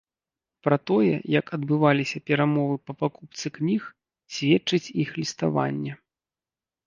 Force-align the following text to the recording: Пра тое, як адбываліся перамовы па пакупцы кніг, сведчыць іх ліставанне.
Пра 0.67 0.77
тое, 0.91 1.09
як 1.39 1.45
адбываліся 1.57 2.21
перамовы 2.29 2.77
па 2.89 2.93
пакупцы 3.01 3.47
кніг, 3.57 3.83
сведчыць 4.37 4.93
іх 5.03 5.09
ліставанне. 5.21 5.93